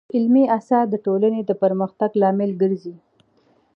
علمي 0.15 0.43
اثار 0.57 0.85
د 0.89 0.95
ټولنې 1.05 1.41
د 1.45 1.51
پرمختګ 1.61 2.09
لامل 2.21 2.51
ګرځي. 2.61 2.95